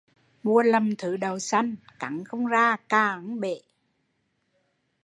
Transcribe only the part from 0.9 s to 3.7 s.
thứ đậu xanh “cắn không ra, cà không bể”